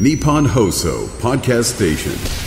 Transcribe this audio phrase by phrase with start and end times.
[0.00, 2.42] ニポンホーソーポッドキステーション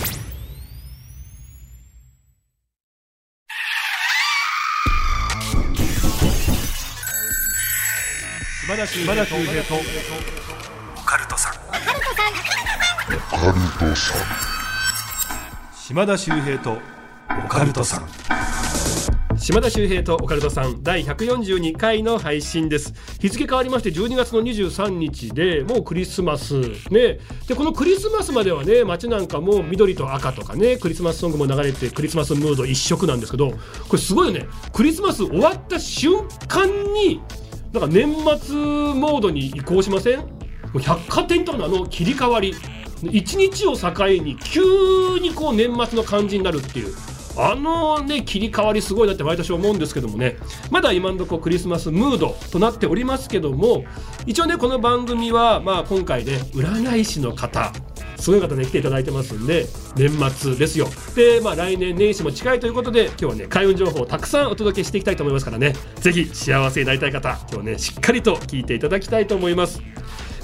[8.66, 11.54] 島田秀島田秀平とオカルトさん
[15.75, 16.80] 島田秀平と
[17.46, 18.55] オカルトさん
[19.46, 22.95] 島田秀平とオカルトさん第142回の配信です。
[23.21, 26.59] 日付変わりまして12月の23日でもうクリスマス。
[26.89, 27.20] ね。
[27.48, 33.58] でこのクリスマスまではね街なんかも緑と赤とかねクリスマスソングも流れてクリスマスムード一色なんですけどこ
[33.91, 34.48] れすごいよね。
[34.73, 37.21] クリスマス終わった瞬間に
[37.71, 40.21] なんか年末モードに移行しません？
[40.21, 40.26] も
[40.73, 42.55] う百貨店とかのあの切り替わり。
[43.12, 46.96] 一日を境に急にこう年末の感じになるっていう。
[47.38, 50.38] あのね切り替わりすごいなって毎年思うんですけどもね。
[50.71, 53.84] まだ今のところクリスマスムードとなっておりますけども
[54.26, 57.73] 一応ねこの番組はまあ今回で占い師の方
[58.17, 60.87] すごい方ね来ていただいてますんで年末ですよ。
[61.15, 65.73] でまあ来年年始も近いということで今日はね開運情報をたくさんお届けしていきたいと思いますからね。
[65.97, 69.81] ぜひ幸せになりたい方今日ねしっかりと聞いていただきたいと思います。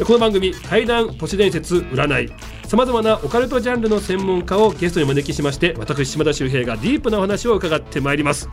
[0.05, 2.31] この番組怪談都市伝説占い。
[2.71, 8.47] さまざまなオカルトジャンルの専門家をゲストにお招きしまして私島田秀平がディープなお話を伺ってまいります。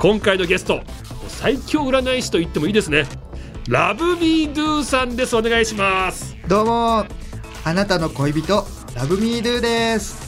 [0.00, 0.82] 今回のゲスト
[1.28, 3.06] 最強占い師と言ってもいいですね。
[3.68, 5.36] ラブミードゥさんです。
[5.36, 6.36] お願いします。
[6.48, 7.06] どうも。
[7.64, 10.21] あなたの恋人ラブミードゥです。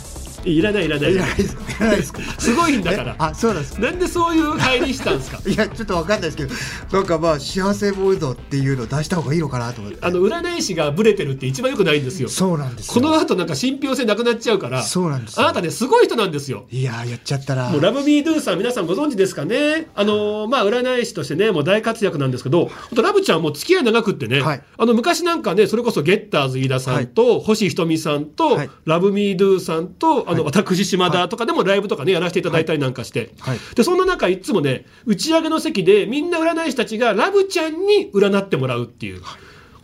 [0.44, 1.12] いらないいらない。
[1.12, 1.54] いらないです。
[1.54, 3.12] いらないですごいんだから。
[3.12, 3.80] えあそうなんです。
[3.80, 5.40] なんでそういう入りしたんですか？
[5.48, 6.54] いやちょっとわかんないですけど
[6.92, 9.98] なんかまあ幸せモードっていうのを出した方がいいのかなと思って。
[10.00, 12.28] あの占い師がブレてるって一番良くないんですよ。
[12.28, 12.94] そうなんですよ。
[12.94, 15.42] この後なんか信憑性なくなっちゃうからそうなんですよ。
[15.44, 16.66] あなたねすごい人なんですよ。
[16.70, 17.70] いやーやっちゃったら。
[17.70, 19.88] もうラブミードゥさん皆さんご存知ですかね？
[19.94, 24.62] あのーまあ占い師としてねもう大活躍なんですけどラブちゃんもう付き合い長くってね、はい。
[24.78, 28.70] あの昔なんかねそれこそゲッターズ飯田さんと、星ひとみさんと、はい。
[28.84, 33.58] ラブミードゥさんとあの、私島田とかでもライブとかねやらせていただいたりなんかして、はい。
[33.74, 39.22] でそんな中いつもね打ち上げの席でみんな占い師たちがラブちゃんに占ってもらうっていう。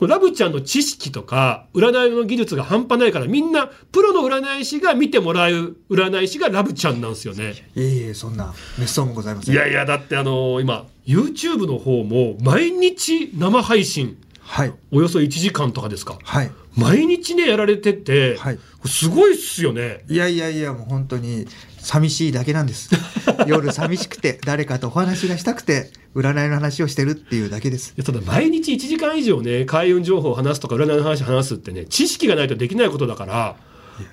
[0.06, 7.52] ラブちゃんの知識とか占いの技術が半端ないからみんなプロの占い師が見てもらう占い師がラブちゃんなんですよね。
[7.74, 9.54] いえいえそんな滅相もございません。
[9.54, 14.16] いやいやだってあのー今 YouTube の方も毎日生配信
[14.50, 14.72] はい。
[14.90, 16.18] およそ1時間とかですか？
[16.24, 16.50] はい。
[16.76, 18.58] 毎日ねやられてて、はい。
[18.84, 20.04] すごいっすよね。
[20.08, 21.46] いやいやいやもう本当に
[21.78, 22.90] 寂しいだけなんです。
[23.46, 27.90] 夜寂しくて誰かとお話がしたくて占いの話をしてるっていうだけです。
[27.96, 33.56] いやただ毎日1時間以上ね開運情報を話すとか占いの話を話すってね知識がないとできないことだから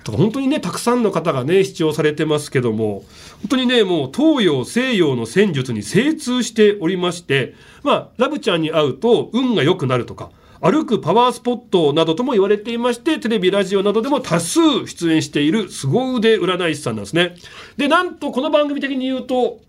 [0.03, 3.03] とか本当にねたくさんの方がね視聴されてますけども
[3.41, 10.31] 本当にねもう東洋西洋の戦術に精通しておりましてまあラブちゃんに会うと運が良くなるとか
[10.61, 17.35] 歩くパワースポットなどとも言われていましてテレビラジオなどでも多数出演している凄腕占い師さんなんですね。
[17.77, 19.59] でなんとこの番組的に言うと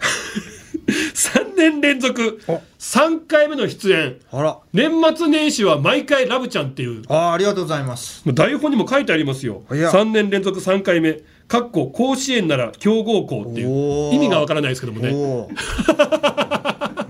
[0.88, 2.62] 3年連続お。
[2.78, 4.16] 3回目の出演。
[4.32, 4.58] あら。
[4.72, 7.02] 年末年始は毎回ラブちゃんっていう。
[7.08, 8.22] あーありがとうございます。
[8.34, 9.64] 台本にも書いてありますよ。
[9.70, 9.90] いや。
[9.90, 11.20] 3年連続3回目。
[11.46, 14.14] かっこ甲子園なら強豪校っていう。
[14.14, 15.12] 意味がわからないですけどもね。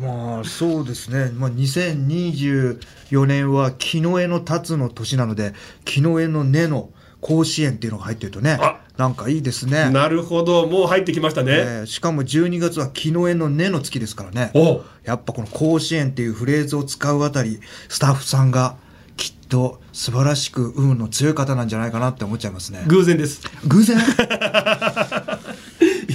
[0.01, 10.67] まあそうですね、まあ、2024年は木の絵の立つの年なので木の絵の根の甲子園っていうのが入ってるとねあなんかいいですね、なるほど。
[10.67, 14.51] もう入ってきましたね、えーしかも12月は木の絵の根の月ですからね。
[14.55, 14.83] お。
[15.05, 18.77] やっぱこの甲子園っていうフレーズを使うあたりスタッフさんが
[19.17, 22.83] きっと素晴らしく運の強い方なんじゃないかなって思っちゃいますね。
[22.89, 23.43] 偶然です。
[23.69, 23.99] 偶然？
[23.99, 24.01] い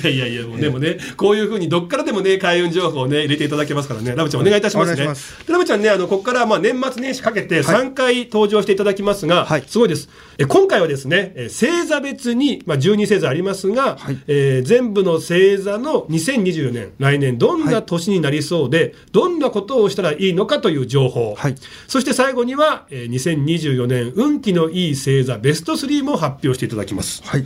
[0.04, 4.16] やいやいやもうでもねこういうふうにどっからでもね開運情報をね入れていただけますからね。
[4.16, 5.08] ラブちゃんお願いいたしますね。
[5.48, 9.64] ラブちゃんねあのここからまあ年末年始かけて3回登場していただきますが、はい。
[9.68, 10.10] すごいです。
[10.38, 14.18] え今回はですねえ星座別に、まあ、12星座ありますが、はい。
[14.28, 21.56] えー全部の星座の2024年来年どんな年になりそうで、どんなことをしたらいいのかという情報、はい。
[21.88, 27.22] そして最後には、えー2024年運気のいい星座ベスト3も発表していただきます。
[27.26, 27.46] はい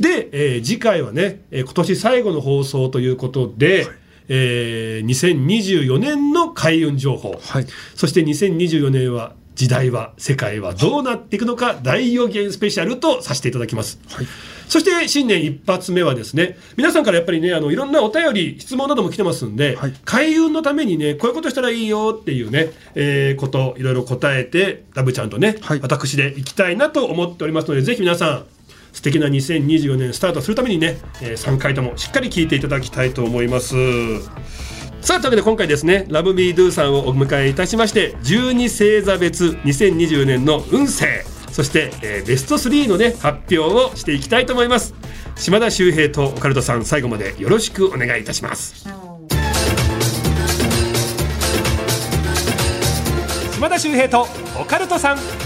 [0.00, 3.86] で、えー次回はね、えー今年最後の放送ということで、
[4.28, 7.66] えー2024年の開運情報、はい。
[7.94, 14.26] そして2024年は時代は世界はどうなっていくのか大予言スペシャルとさせていただきます、はい。
[14.68, 19.94] そして新年一発目はですね皆さんからやっぱりねあのいろんなお便り質問なども来てますんで、はい。
[20.04, 25.80] 開運のためにねこういうことしたらいいよっていうね、えーこといろいろ答えてラブちゃんとね、はい。
[25.80, 28.44] 私でいきたいなと思っておりますのでぜひ皆さん
[28.96, 33.74] 素敵な2024年スタートするためにね、え3回ともしっかり聞いていただきたいと思います。
[35.02, 44.94] さあというわけで今回ですね「ラブビードゥさんをお迎えいたしまして12星座別2020年の運勢そして、えーベスト3のね発表をしていきたいと思います。
[45.36, 48.86] 島田秀平とオカルトさん最後までよろしくお願いいたします。
[53.52, 54.26] 島田秀平と
[54.58, 55.45] オカルトさん。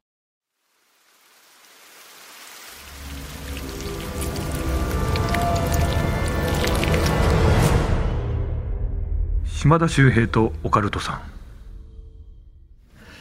[9.61, 11.21] 島田秀平とオカルトさん。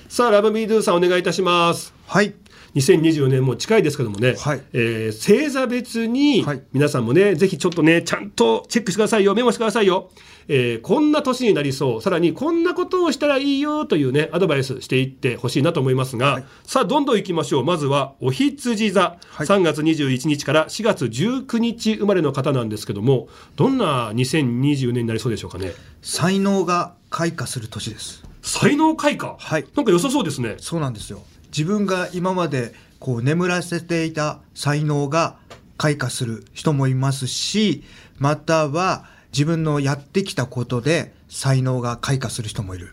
[0.09, 1.93] さあラブミードゥさんお願いいたします。
[2.07, 2.33] はい
[2.75, 4.63] 2024年も近いですけどもね、はい。
[4.73, 6.63] えー星座別にはい。
[6.73, 9.35] 皆さんもね、ぜひちょっとねちゃんとチェックしてくださいよ。
[9.35, 10.11] メモしてくださいよ、
[10.49, 12.03] えーこんな年になりそう。
[12.03, 16.45] さらにこんなことをしたらいいよというねアドバイスしていってほしいなと思いますが、はい。
[16.65, 17.65] さあどんどんいきましょう。
[17.65, 19.47] まずはお羊座、はい。
[19.47, 25.73] 3月21日から4月19日生まれの方なんですけどもどんな2024年になりそうでしょうかね？
[26.03, 28.23] 才能が開花する年です。
[28.43, 29.67] 才能開花、はい。
[29.75, 30.55] なんか良さそうですね。
[30.59, 31.23] そうなんですよ
[31.57, 35.37] 自分が今までこう眠らせていた才能が
[35.79, 37.83] 開花する人もいますし
[38.19, 42.93] または自分のやってきたことで才能が開花する人もいる。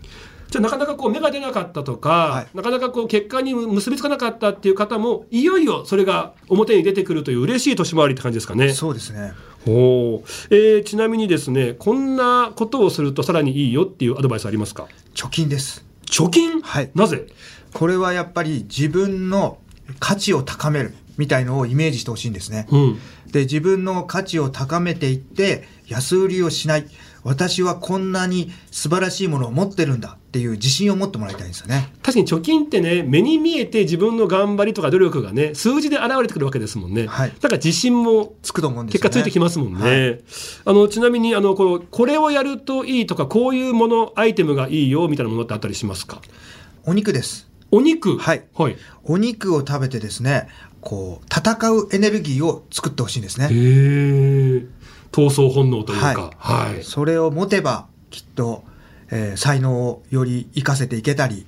[0.49, 2.47] じゃあなかなかこう芽が出なかったとか、はい。
[2.53, 8.71] なかなかこう結果に結びつかなかったっていう方もいよいよそれが表に出てくるという嬉しい年回りって感じですかね。
[8.71, 9.33] そうですね。
[9.65, 14.87] おーえーちなみにですねこんなことをするとさらにいいよっていうアドバイスありますか？
[15.13, 15.83] 貯金です。
[16.05, 16.91] 貯金、はい。
[16.95, 17.27] なぜ？
[17.73, 19.57] これはやっぱり自分の
[19.99, 22.67] 価値を高めるみたいのをイメージしてほしいんですね。
[22.71, 26.87] うんで自分の価値を高めていって安売りをしない
[27.25, 31.91] 私はこんなに素晴らしいものを持ってるんだっていう自信を持ってもらいたいんですよね。
[32.01, 39.01] 確かに貯金ってね目に見えて自分の頑張りとか努力がね数字で現れてくるわけですもんね、はいだから自信もつくと思うんですね。
[39.01, 39.79] 果ついてきますもんね。
[39.81, 40.21] はい
[40.63, 46.21] あのちなみにあのこうこれをやるといいとかこういうものアイテムがいいよみたいなものってあったりしますか？
[46.85, 47.49] お肉です。
[47.71, 48.17] お肉。
[48.17, 48.45] はい。
[48.53, 50.47] はい、お肉を食べてですね、
[50.81, 53.49] こう戦うエネルギーを作ってほしいんですへね。
[53.51, 54.65] え
[55.11, 56.31] 闘争本能というか。
[56.37, 58.63] はい、それを持てばきっと、
[59.09, 61.45] えー才能をより活かせていけたり、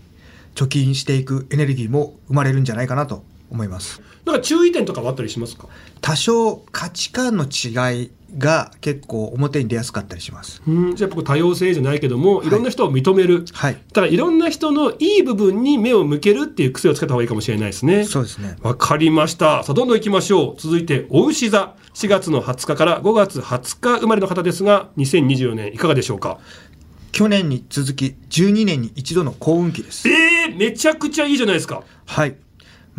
[0.56, 4.02] 貯金していくエネルギーも生まれるんじゃないかなと思います。
[4.26, 5.68] なんか注意点とかはあったりしますか？
[6.02, 10.62] 多少価値観の違いが結構表に出やすかったりします。
[10.68, 13.74] うんじゃあ僕多様性じゃないけども、いいろんな人を認める、はい。
[13.74, 18.04] だからいろんな人のいい部分に目を向けるっていう癖をつけた方がいいかもしれないですね。
[18.06, 18.58] そうですね。
[18.62, 19.64] わかりました。
[19.64, 20.62] さあ、どんどん行きましょう。
[20.62, 21.76] 続いて、お牛座。
[21.96, 26.38] 4月の20日から5月20日生まれの方ですが、2024年いかがでしょうか？
[27.12, 30.08] 去年に続き12年に一度の幸運期です。
[30.08, 31.84] えー、めちゃくちゃいいじゃないですか。
[32.06, 32.36] はい。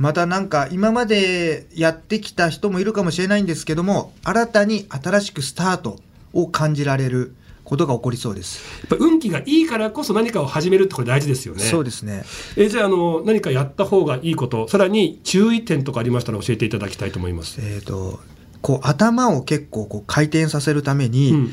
[0.00, 5.98] またなんか今までやってきた人もいるかもしれないんですけども、新たに新しくスタート
[6.32, 8.64] を感じられることが起こりそうです。
[8.80, 11.62] やっぱ運気がいいからこそ何かを始めるってこれ大事ですよね。
[11.62, 12.24] そうですね。
[12.56, 17.60] えーじゃあ、あの、何かやった方がいいこと、さらに注意点とかありましたら教えていただきたいと思います。
[17.60, 18.20] えっ、と、
[18.62, 21.52] こう頭を結構こう回転させるために、うん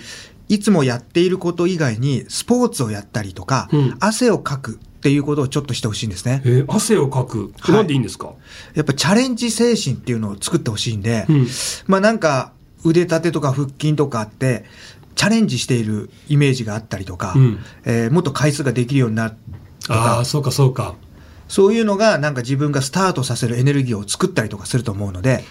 [0.49, 6.41] いつもやっていること以外にスポーツをやったりとか、うん汗をかくっていうことをちょっとしてほしいんですね。
[6.45, 7.51] えー汗をかく。
[7.59, 8.33] はいなんでいいんですか、
[8.73, 11.47] やっぱチャレンジ精神っていうのを作ってほしいんで、うん
[11.87, 14.65] まあなんか腕立てとか腹筋とかあって、
[15.15, 19.31] チャレンジしているイメージがあったりとか、うんえーもっと回数ができるようになる
[19.87, 20.95] とあかあ、、そうかそうか。
[21.47, 25.43] そういうのがなんか自分がスタートさせるエネルギーを作ったりとかすると思うので、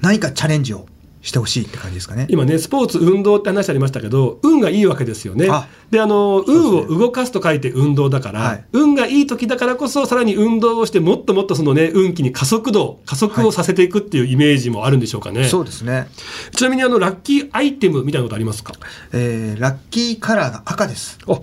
[0.00, 0.86] 何かチャレンジを
[1.24, 2.26] してほしいって感じですかね。
[2.28, 5.66] 今ね、スポーツ、運動って話ありましたけど、運がいいわけですよねあ。
[5.90, 15.48] で、あの、ね運を動かすと書いて運動だから、はい運がいい時だからこそ、さらに運動をして、もっともっとそのね、運気に加速度、加速をさせていくっていうイメージもあるんでしょうかね。
[15.48, 16.08] そうですね。
[16.54, 18.74] ちなみに、あの、ラッキーアイテムみたいなことありますか？
[19.12, 21.18] えーラッキーカラーが赤です。
[21.26, 21.40] あ、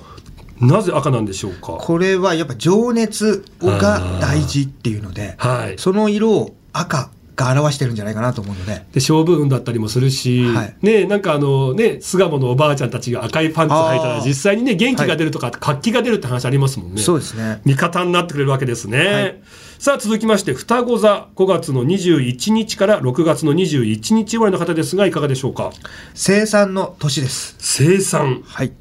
[0.59, 1.77] なぜ赤なんでしょうか？
[1.79, 5.79] これはやっぱ情熱が大事っていうので、はい。
[5.79, 17.01] その色を赤が表してるんじゃないかなと思うので、で勝負運だったりもするし、はいねなんかあのね巣鴨のおばあちゃんたちが赤いパンツ履いたら実際にね元気が出るとか、活気が出るって話ありますもんね。
[17.01, 17.61] そうですね。
[17.65, 18.97] 味方になってくれるわけですね。
[19.05, 19.41] はい
[19.81, 25.71] さあ続きまして双子座5月の21日から6月の21日生まれの方ですがいかがでしょうか？
[26.13, 27.55] 生産の年です。
[27.57, 28.73] 生産はい。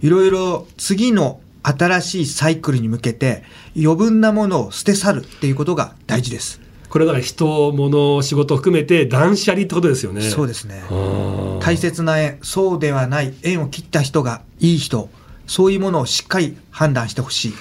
[0.00, 3.42] いろいろ次の新しいサイクルに向けて
[3.76, 6.60] 余分なものを捨て去るっていうことが大事です。
[6.88, 10.22] これだから人物仕事を含めて断捨離ってことですよね。
[10.22, 10.82] そうですね。
[11.60, 15.08] 大切な縁そうではない縁を切った人がいい人
[15.46, 17.54] そういうものをしっかり判断してほしい。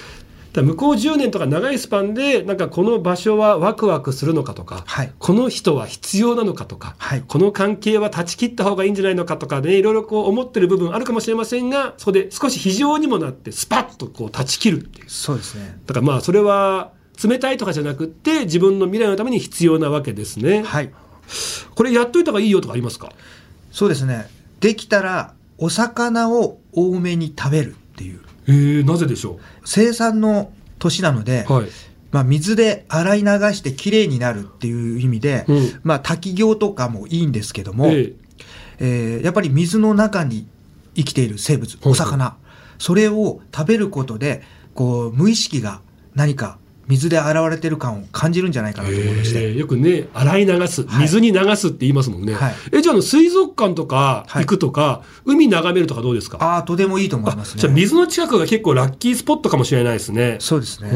[0.62, 5.12] 向こう10年とか長いスパンでなんかこの場所はワクワクするのかとか、はい。
[5.20, 7.24] この人は必要なのかとか、はい。
[7.27, 15.10] この関係は断ち切った方がいいんじゃないのかとかねいろいろこう思ってる部分あるかもしれませんがそこで少し非常にもなってスパッとこう断ち切るっていう。
[15.10, 15.77] そうですね。
[15.86, 20.91] だからまあそれは冷たいとかじゃなくって自分の未来のために必要なわけですね、はい。
[21.75, 23.12] これやっといた方がいいよとかありますか？
[23.72, 24.27] そうですね。
[24.60, 28.22] できたらお魚を多めに食べるっていう。
[28.48, 31.67] えー、なぜでしょ生産の年なので、うはい。
[32.12, 35.79] まあ、水で洗い流してきれいになるっていう意味で、うん。
[35.84, 38.13] まあ、滝行とかもいいんですけども、え
[38.79, 39.19] え。
[39.22, 40.48] ーやっぱり水の中に
[40.95, 42.38] 生きている生物お魚。
[42.77, 44.43] それを食べることで
[44.74, 45.81] こう無意識が
[46.13, 51.01] 何か水で洗われてる感を感じるんじゃないかなと思いまして、えーよくね洗い流すはい。
[51.01, 52.53] 水に流すって言いますもんね、はい。
[52.73, 54.43] えじゃあ水族館とかはい。
[54.43, 56.37] 行くとか、海眺めるとかどうですか？
[56.41, 60.37] ああとてもいいと思いますじゃあね水の近くが結構ラッキースポットかもしれないですね。
[60.39, 60.89] そうですね、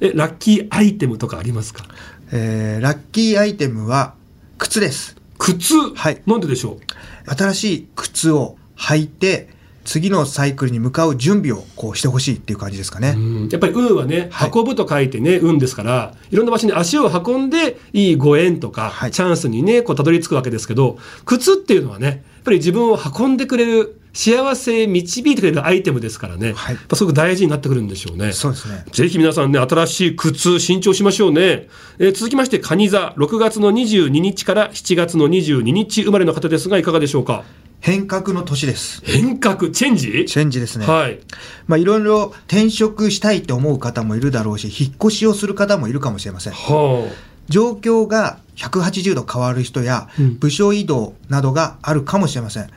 [0.00, 1.84] えラッキーアイテムとかありますか？
[2.32, 4.14] えーラッキーアイテムは
[4.58, 5.16] 靴です。
[5.38, 6.22] 靴、はい。
[6.26, 6.78] なんででしょ
[7.26, 9.48] 新しい靴を履いて
[9.84, 13.48] 次のサイクルに向かう準備をこうしてほしいっていう感じですかう、ね、うん。
[13.48, 14.50] やっぱり運はね、はい。
[14.54, 19.10] 運ぶと書いてね運ですからいろんな場所に足を運んでいいご縁とか、はい。
[19.10, 26.74] チャンスにねこうたどり着くわけですけど靴っていうのはねやっぱり自分を運んでくれる幸せへ導いてくれるアイテムですからね、はい。
[26.74, 28.32] やっぱすごく大事になってくるんでしょうね。
[28.32, 28.84] そうですね。
[28.92, 31.68] ぜひ皆さんね、新しい靴、新調しましょうね。
[31.98, 37.44] えー続きまして、カニ座、6月の22日から7月の22日生まれの方ですが、いかがでしょうか？
[37.80, 39.00] 変革の年です。
[39.04, 40.26] 変革、チェンジ？
[40.26, 41.18] チェンジですね、はい。
[41.66, 46.52] まあ、いろいろ転職したいって思う方もいるだろうし引っ越しをする方もいるかもしれません。
[46.52, 47.10] は
[47.48, 50.38] 状況が180度変わる人やうん。
[50.38, 52.68] 部署移動などがあるかもしれません、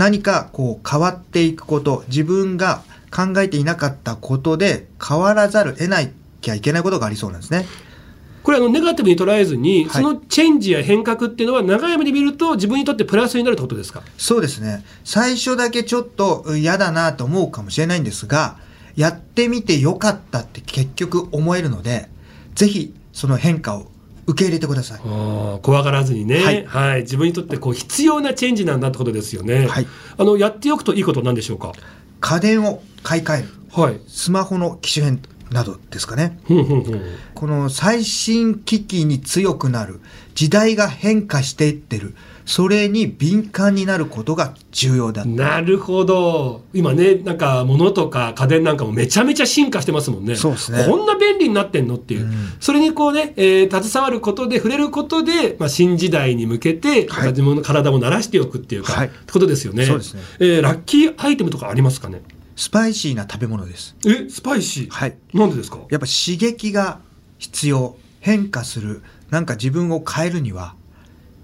[0.00, 2.82] 何かこう変わっていくこと自分が
[3.14, 8.42] 考えていなかったことで変わらざるを得ないきゃいけないことがありそうなんですねあ。
[8.42, 14.02] これ、あの、ネガティブに捉えずに、はいそのチェンジや変革っていうのは、長い目で見ると、自分にとってプラスになるってことですか？
[14.16, 18.56] そうですね最初だけちょっとうん嫌だなと思うかもしれないんですが
[18.96, 22.08] やってみてよかったって結局思えるので
[22.54, 23.90] ぜひその変化を
[24.30, 25.00] 受け入れてください。
[25.62, 27.00] 怖がらずにね、ははい。
[27.00, 29.66] い自分にとってこう必要なチェンジなんだってことですよね。
[29.66, 29.86] はい。
[30.16, 31.72] あのやっておくといいことなんでしょうか？
[32.20, 33.48] 家電を買い替える。
[33.72, 34.00] はい。
[34.06, 35.20] スマホの機種変
[35.50, 36.38] などですかね。
[37.34, 40.00] この最新機器に強くなる。
[40.34, 42.14] 時代が変化していってる
[42.50, 46.64] それに敏感になることが重要だなるほど。
[46.74, 50.34] 今ね、なんか物とか家電なんかもめちゃめちゃ進化してますもんね。
[50.34, 50.84] そうですね。
[50.84, 52.22] こんな便利になってんのっていう。
[52.22, 52.52] うん。
[52.58, 59.06] それにこうね、えー携わることで、触れることで、まあ、新時代に向けて、なんか自分の体を慣らしておくっていうか、はい。
[59.06, 59.86] ってことですよね。
[59.86, 60.22] そうですね。
[60.40, 62.20] えーラッキーアイテムとかありますかね？
[62.56, 63.94] スパイシーな食べ物です。
[64.04, 64.90] え、スパイシー？
[64.90, 65.16] はい。
[65.32, 65.78] なんでですか？
[65.88, 66.98] やっぱ刺激が
[67.38, 67.96] 必要。
[68.18, 69.02] 変化する。
[69.30, 70.74] なんか自分を変えるには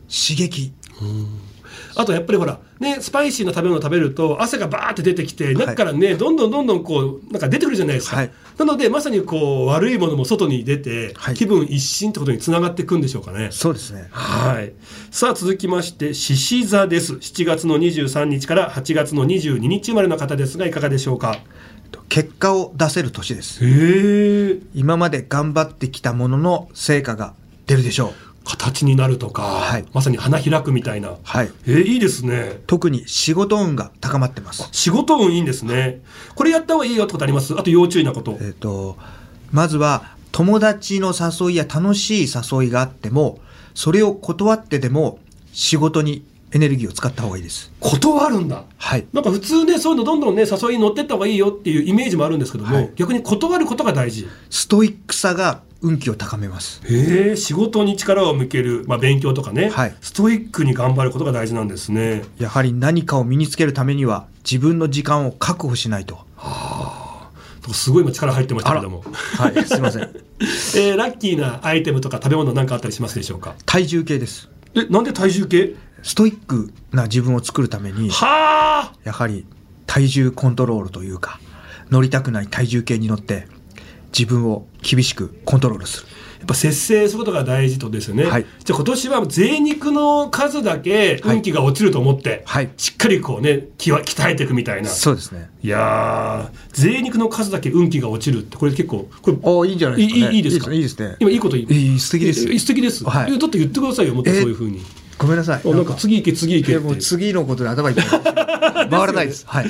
[0.09, 0.73] 刺激
[1.95, 13.51] あとやっぱりほら、ね、スパイシーな食べ物を食べると汗がバーって出てきて中からね、どんどんどんどんこうなんか出てくるじゃないですか、はいなのでまさにこう悪いものも外に出て、はい気分一新ってことにつながっていくんでしょうかね。
[13.53, 14.73] そうですねはい。
[15.11, 17.17] さあ続きまして獅子座です。
[17.17, 21.39] 7月の23日から8月の22日生まれの方ですがいかがでしょうか？
[22.09, 24.59] 結果を出せる年ですへえ。
[24.75, 27.35] 今まで頑張ってきたものの成果が
[27.67, 31.17] 出るでしょう形になるとか、はいまさに花開くみたいな。
[31.23, 32.61] はいえーいいですね。
[32.67, 36.01] 特に仕事運が高まってます仕事運いいんですね。
[36.35, 37.55] これやった方がいいよってことあります？
[37.59, 38.39] あと要注意なこと。
[38.41, 38.97] えっ、と
[39.51, 43.41] まずは友達の誘いや楽しい誘いがあっても
[43.75, 45.19] それを断ってでも
[45.53, 48.65] 仕事にエネルギーを使った方がいいです断るんだ。
[48.77, 54.29] はいなんか普通ね、そういうのどんどんね、誘いに乗ってった方がいいよっていうイメージもあるんですけども、はい逆に断ることが大事。
[54.49, 56.81] ストイックさが運気を高めます。
[56.85, 59.95] へえ、仕事に力を向ける、まあ勉強とかね、はい。
[60.01, 62.25] ストイックに頑張ることが大事なんですね。
[62.39, 66.19] やはり何かを身につけるためには自分の時間を確保しないと。
[67.73, 69.03] すごい今力入ってましたけども。
[69.37, 70.03] はいすいません。
[70.41, 73.55] えーラッキーなアイテムとか食べ物なんかあったりしますでしょうか？
[73.67, 74.49] 体重計です。
[74.75, 75.75] え、なんで体重計？
[76.03, 78.97] ストイックな自分を作るためにはあ！
[79.03, 79.45] やはり
[79.87, 81.41] 体重コントロールというか
[81.91, 83.49] 乗りたくない体重計に乗って
[84.17, 86.07] 自分を厳しくコントロールする。
[86.47, 88.47] ぱ節制することが大事とですよね、はい。
[88.65, 92.71] じゃあ今年は贅肉の数だけ運気が落ちると思って、はい。
[92.77, 94.89] しっかりこうね気は鍛えていくみたいな。
[94.89, 95.51] そうですね。
[95.63, 100.33] いやー贅肉の数だけ運気が落ちるってこれ結構これおいいんじゃないですか、ね。
[100.33, 100.73] いいいいですか？
[100.73, 101.17] いいですね。
[101.19, 102.49] 今いいこと言いい素敵です。
[102.49, 103.31] え素敵です、はい。
[103.31, 104.81] いやだって言ってくださいよもっとそういうふうに、
[105.19, 105.61] ごめんなさい。
[105.65, 108.05] あなんか次行け次行けもう次のことで頭痛い。
[108.89, 109.45] 回らないです。
[109.47, 109.67] はい。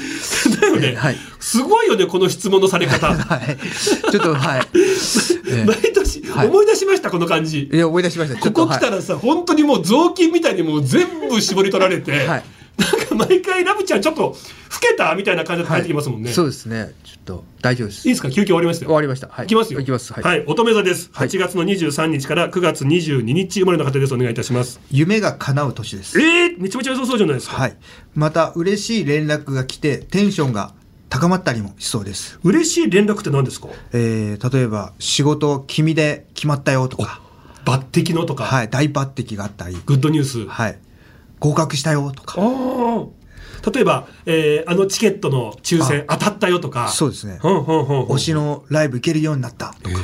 [0.60, 3.56] だよね、はい すごいよねこの質問のされ方 はい。
[4.10, 4.68] ちょっと、はい。
[5.48, 8.38] え毎年はい思い出しましたこの感じえいや、思い出しました。
[8.38, 12.44] ここ来たらさ、本当にもう雑巾みたいにもう全部絞り取られて、はい
[12.78, 14.34] なんか毎回ラブちゃんちょっと老
[14.80, 16.30] けたみたいな感じで帰ってきますもんね。
[16.32, 16.92] そうですね。
[17.04, 18.06] ちょっと、大丈夫です。
[18.06, 18.28] いいですか？
[18.30, 18.88] 休憩終わりましたよ。
[18.90, 19.28] 終わりました。
[19.28, 19.46] はい。
[19.46, 19.80] いきますよ。
[19.80, 20.12] いきます。
[20.12, 20.22] はい。
[20.22, 20.44] はい。
[20.46, 21.10] 乙女座です。
[21.12, 24.14] はい8月の23日から9月22日生まれの方です。
[24.14, 24.80] お願いいたします。
[24.90, 26.20] 夢が叶う年です。
[26.20, 27.56] えー、めちゃめちゃ良さそうじゃないですか。
[27.56, 27.76] はい。
[28.14, 30.74] また、嬉しい連絡が来て、テンションが
[31.08, 32.38] 高まったりもしそうです。
[32.44, 33.68] 嬉しい連絡って何ですか？
[33.92, 37.20] えー、例えば、仕事、君で決まったよとか、
[37.64, 38.68] 抜擢のとか、はい。
[38.70, 40.46] 大抜擢があったり、グッドニュース。
[40.46, 40.78] はい。
[41.40, 42.40] 合格したよとか。
[43.72, 46.88] 例えば、えーあのチケットの抽選当たったよとか。
[46.88, 49.96] そうですね推しのライブ行けるようになったとか、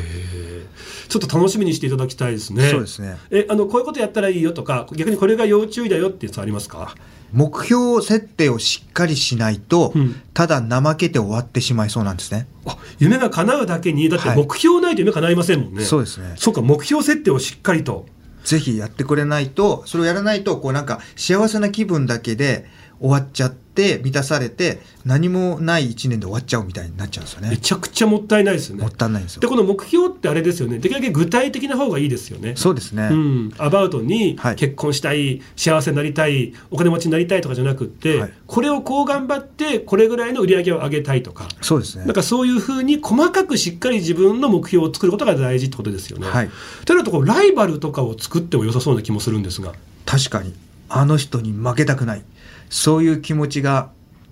[1.09, 2.69] ちょっと楽しみにしていただきたいですね。
[2.71, 6.95] そうですねえ、あの、こういうことやったらいいよとか、逆にこれが要注意だよってやつありますか？
[7.33, 12.49] 目標設定をしっかりしないと、うんただ怠けて終わってしまいそうなんですね。
[12.67, 15.85] あ、夢が叶うだけに、だってはい目標ないと夢叶いませんもんね。
[15.85, 18.07] そうですねそうか、目標設定をしっかりと。
[18.45, 22.67] ぜひやってくれないと、それをやらないと、こうなんか幸せな気分だけで
[23.03, 27.51] 終わっちゃって、満たされて、何もない一年で終わっちゃうみたいになっちゃうんですよね。
[27.51, 28.83] めちゃくちゃもったいないですよね。
[28.83, 29.49] もったいないんですよで、。
[29.49, 30.79] この目標ってあれですよね。
[30.79, 32.53] できるだけ具体的な方がいいですよね。
[32.55, 33.09] そうですね。
[33.11, 42.13] うん、アバウトにはい結婚したい、幸せになりたい、お金持ちになりたいとかじゃなくって、はいこれをこう頑張って、これぐらいの売り上げを上げたいとか、そうですねなん。
[42.15, 46.29] かそういうふうに細かくしっかり自分の目標を作ることが大事ってことですよね。
[46.29, 46.51] はい
[46.85, 49.73] となるとこう、ライバルとかを作っても良さそうな気もするんですが、
[50.05, 50.53] 確かに、
[50.91, 52.23] あの人に負けたくない。
[52.73, 53.91] そういう気持ちが、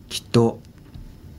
[0.09, 0.61] きっと、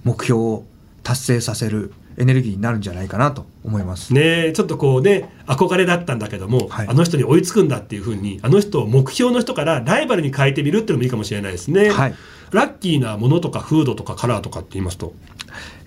[0.03, 0.63] 目標を
[1.01, 4.13] 達成させるエネルギーになるんじゃないかなと思います。
[4.13, 11.89] ねえちょっとこうね、憧れだったんだけども、はいあの人に追いつくんだっていうふうに、あの人を目標の人からライバルに変えてみるっていうのもいいかもしれないですね。
[11.89, 12.15] はい
[12.51, 15.13] ラッキーなものとかフードとかカラーとかって言いますと、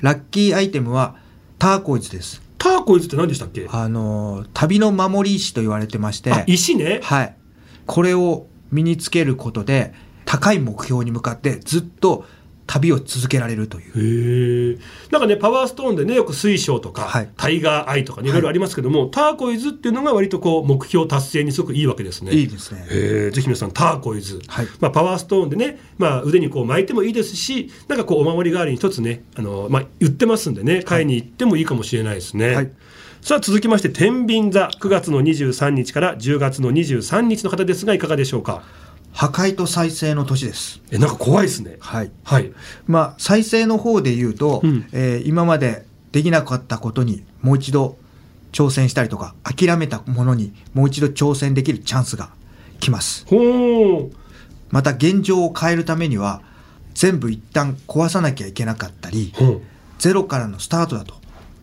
[0.00, 1.16] ラッキーアイテムは、
[1.58, 2.40] ターコイズです。
[2.56, 3.68] ターコイズって何でしたっけ？
[3.70, 7.00] あの、旅の守り石と言われてまして、あ、石ね。
[7.02, 7.36] はい。
[7.84, 9.92] これを身につけることで、
[10.24, 12.24] 高い目標に向かってずっと
[12.66, 14.72] 旅を続けられるという。
[14.72, 14.78] へえ。
[15.10, 17.28] なんかね、パワーストーンでね、よく水晶とか、はい。
[17.36, 22.32] タイガーアイとかね、いろいろありますけども、ターコイズっていうのが割とこう、目標達成にすごくいいわけですね。
[22.32, 22.86] いいですね。
[22.90, 23.28] え。
[23.30, 24.66] ーぜひ皆さんターコイズ、はい。
[24.80, 32.70] まあ、パワーストーンでね、まあ、腕にこう巻いてもいいですしなんかこうお守り代わりに一つねあの、まあ、言ってますんでね買いに行ってもいいかもしれないですね、はい。
[33.20, 34.70] さあ続きまして天秤座。
[34.80, 38.62] 9月の23日から10月の23日の方ですがいかがでしょうか？
[39.14, 40.82] 破壊と再生の年です。
[40.90, 42.10] えなんか怖いですねはい。
[42.24, 42.52] はい
[42.86, 47.96] まあ、再生の方で言うと、うんえー今までできなかったことにもう一度
[48.52, 52.30] 挑戦したりとか、諦めたものにもう一度挑戦できるチャンスが
[52.80, 53.24] 来ます。
[53.26, 54.10] ほう
[54.70, 56.42] また現状を変えるためには、
[56.94, 59.32] 全部一旦壊さなきゃいけなかったり、
[59.98, 61.14] ゼロからのスタートだと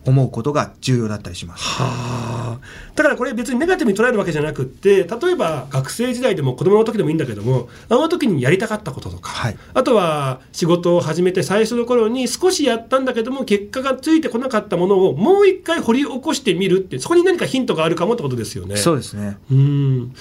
[0.04, 1.64] 思うことが重要だったりします。
[1.64, 2.58] はあ
[2.94, 18.76] だからこれ別にネガティブに捉えるわけじゃなくって例えば学生時代でも子供の時でもいいんだけどもあの時にやりたかったこととか、はいあとは仕事を始めて最初の頃に少しやったんだけども結果がついてこなかったものをもう一回掘り起こしてみるってそこに何かヒントがあるかもってことですよね。
[18.76, 19.38] そうですね。
[19.50, 20.14] うん、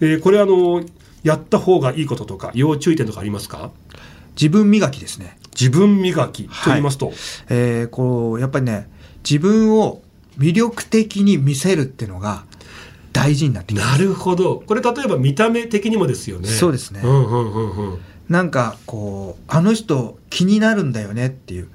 [0.00, 0.82] えーこれあの
[1.22, 3.70] やった方がいいこととか要注意点とかありますか？
[4.34, 5.38] 自分磨きですね。
[5.58, 7.12] 自分磨きと言いますと、
[7.48, 8.90] えーこう、やっぱりね、
[9.28, 10.02] 自分を
[10.38, 12.44] 魅力的に見せるっていうのが
[13.12, 13.92] 大事になってきます。
[13.92, 14.62] なるほど。
[14.66, 16.48] これ例えば見た目的にもですよね。
[16.48, 17.00] そうですね。
[17.02, 17.98] うんうんうんうん。
[18.28, 21.68] なんかこう、あの人気になるんだよねっていう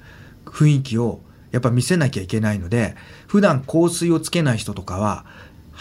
[0.46, 2.94] 雰囲気をやっぱ見せなきゃいけないので、
[3.26, 5.24] 普段香水をつけない人とかは、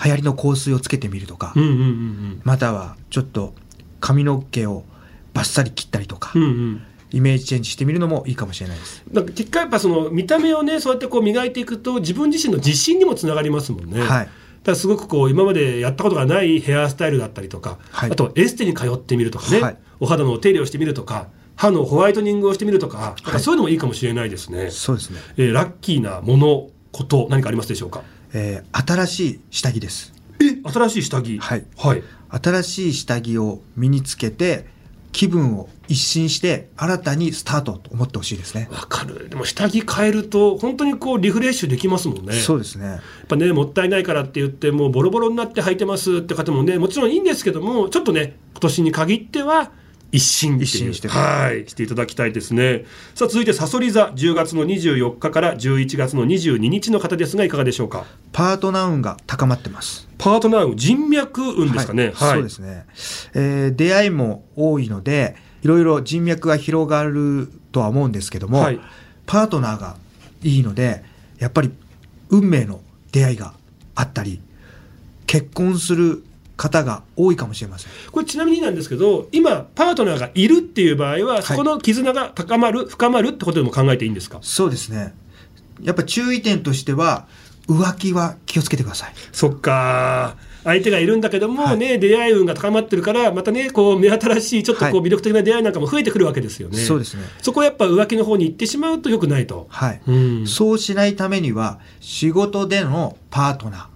[0.04, 3.54] 流行りの香水をつけてみるとか、うんうんうんまたはちょっと
[4.00, 4.84] 髪の毛を
[5.34, 6.82] バッサリ切ったりとか、うんうんうん
[7.12, 9.04] イメージチェンジしてみるのもいいかもしれないです。
[9.12, 14.02] なんか結果やっぱその見た目をねそうやってこう磨いていくと自分自身の自信にもつながりますもんね。
[14.02, 14.30] はい
[14.62, 24.70] だからすごくこう今までやったことがないヘアスタイルだったりとか、はいあとはエステに通ってみるとかね、はいお肌のお手入れをしてみるとか歯のホワイトニングをしてみるとか,、なんかそういうのもいいかもしれないですね。
[24.72, 25.20] そうですね。
[25.38, 28.04] えーラッキーなものこと何かありますでしょうか？
[28.34, 30.14] えー新しい下着です。
[30.40, 34.66] え新しい下着はいはい、新しい下着を身につけて
[35.12, 38.70] 気分を一新して新たにスタートと思ってほしいですね。
[38.72, 42.86] わかるでも下着変えると本当にこうリフレッシュできますもんねそうですね。
[42.86, 49.72] やっぱねもったいないからって言ってもうボロボロになって履いてますって方もねもちろんいいんですけどもちょっとね今年に限っては
[50.12, 51.68] 一新一新してはい。
[51.70, 52.86] していただきたいですね。
[53.16, 58.06] さあ続いてさそり座10月の24日から11月の22日の方ですがいかがでしょうか？
[58.34, 60.08] パートナー運が高まってます。
[60.18, 62.08] パートナー運人脈運ですかね？
[62.08, 62.14] はい。
[62.34, 62.86] そうですね、
[63.34, 68.80] えー出会いも多いのでいろいろ人脈が広がるとは思うんですけども、はい。
[69.26, 69.96] パートナーが
[70.44, 71.04] いいので
[71.40, 71.72] やっぱり
[72.30, 73.54] 運命の出会いが
[73.96, 74.42] あったり
[75.26, 76.24] 結婚する
[76.62, 77.92] 方が多いかもしれません。
[78.12, 84.38] これちなみになんですけど今パートナーがいるっていう場合は、そこの絆が高まる深まるってことでも考えていいんですか？
[84.44, 85.16] そうですね。
[85.82, 87.26] やっぱ注意点としては
[87.68, 89.14] 浮気は気をつけてください。
[89.32, 90.36] そっか。
[90.64, 91.78] 相手がいるんだけども、はい。
[91.78, 95.02] ね出会い運が高まってるからまたねこう目新しいちょっとこうはい。
[95.08, 97.24] 魅力的な出会いなんかも増えてくるわけですよね、そうですね。
[97.42, 100.48] そこはやっぱ浮気の方に行ってしまうとよくないと、はい、うん。
[100.48, 103.90] そうしないためには仕事でのパートナ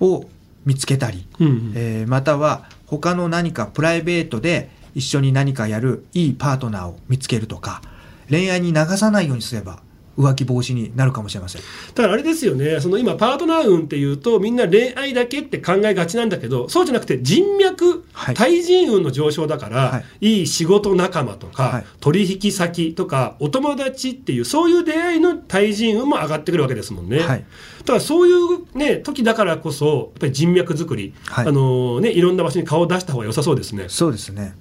[0.00, 0.30] ーを
[0.66, 1.72] 見つけたり、うんうん。
[1.74, 7.82] えーまたは他の何かプライベートで一緒に何かやるいいパートナーを見つけるとか
[8.30, 9.80] 恋愛に流さないようにすれば
[10.16, 11.62] 浮気防止になるかもしれません。
[11.94, 12.80] だからあれですよね。
[12.80, 18.34] その今パートナー運っていうとみんな恋愛だけって考えがちなんだけどそうじゃなくて人脈、はい。
[18.34, 21.84] 対人運の上昇だから、、はいい仕事仲間とか、はい。
[22.00, 27.20] 取引先とかお友達っていうそういう出会いの対人運も上がってくるわけですもんね。
[27.20, 27.44] はい。
[27.80, 31.46] だからそういうね時だからこそやっぱり人脈作り、はい。
[31.46, 33.86] あのねいろんな場所に顔を出した方が良さそうですね。
[33.88, 34.54] そうですね。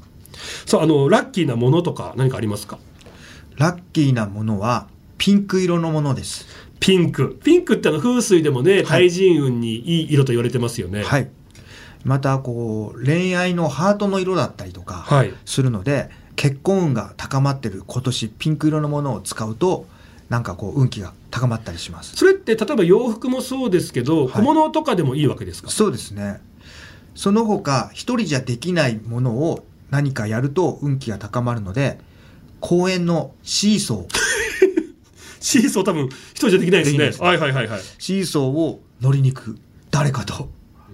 [0.66, 2.78] そうあのラッキーなものとか何かありますか？
[3.58, 4.88] ラッキーなものは
[5.18, 6.46] ピンク色のものです。
[6.80, 7.40] ピンク。
[7.44, 11.04] ピンクってあの風水でもね対人運にいい色と言われてますよね。
[11.04, 11.30] はい。
[12.04, 15.34] またこう恋愛のハートの色だったりとかはい。
[15.46, 19.88] するので、結婚運が高まってる今年ピンク色のものを使うと
[20.30, 22.16] なんかこう運気が高まったりします。
[22.16, 24.34] それって例えば洋服もそうですけど、はい。
[24.34, 25.70] 小物とかでもいいわけですか？
[25.70, 26.42] そうですね。
[27.16, 32.00] その他一人じゃできないものを何かやると運気が高まるので
[32.60, 34.08] 公園のシーソー
[35.46, 37.26] シーソー多分一人じゃできないですね。
[37.26, 39.60] はいはいはいはい、シーソーを乗りに行く
[39.92, 40.50] 誰かと。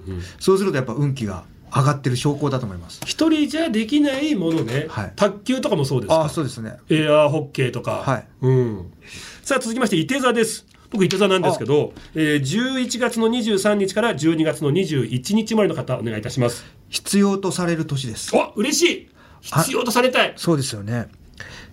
[0.05, 0.21] うん。
[0.41, 2.99] そうするとやっぱ運気が上がってる証拠だと思います。
[3.05, 5.13] 一人じゃできないものね、はい。
[5.15, 6.75] 卓球とかもそうですあそうですね。
[6.89, 8.27] エアーホッケーとか、はい。
[8.41, 8.93] うん、
[9.41, 10.65] さあ続きまして伊手座です。
[10.89, 16.65] 僕伊手座なんですけど、えー、11月の23日から12月の21日までの方お願いいたします。
[16.89, 18.35] 必要とされる年です。
[18.35, 19.09] お嬉しい。
[19.39, 20.33] 必要とされたい。
[20.35, 21.07] そうですよね。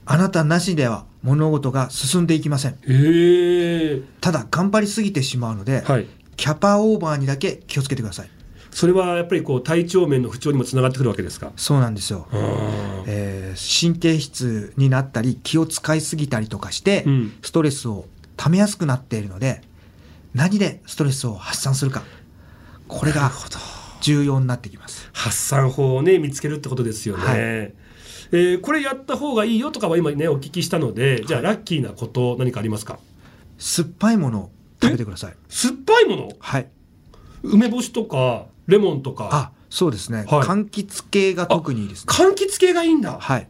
[0.07, 2.79] あなたなしでは物事が進んでいきません。
[4.21, 6.07] ただ頑張りすぎてしまうので、はい。
[6.37, 8.31] キャパオーバーにだけ気をつけてください。
[8.71, 11.51] それはやっぱりこう体調面の不調にもつながってくるわけですか？
[11.57, 12.29] そうなんですよ、
[13.07, 17.33] えー神経質になったり気を使いすぎたりとかして、うん。
[17.43, 19.63] ストレスを溜めやすくなっているので
[20.33, 22.05] 何でストレスを発散するか。
[22.87, 23.33] これが
[24.01, 25.11] 重要になってきます。
[25.13, 27.75] 発散法をね見つけるってことですよね、はい
[28.33, 32.99] えーこれやった方がいいよとかは今ねお聞きしたのでじゃあラッキーなこと何かありますか？
[33.59, 34.51] 酸っぱいものを
[34.83, 35.35] 食べてください。
[35.49, 36.33] 酸っぱいもの？
[36.39, 36.69] はい。
[37.43, 39.29] 梅干しとかレモンとか？
[39.33, 40.27] あそうですね、はい。
[40.41, 42.13] 柑橘系が特にいいですね。
[42.13, 43.19] 柑橘系がいいんだ。
[43.19, 43.49] はい